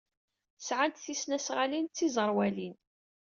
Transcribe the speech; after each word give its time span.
Sɛant 0.57 1.01
tisnasɣalin 1.05 1.87
d 1.87 1.91
tiẓerwalin. 1.95 2.75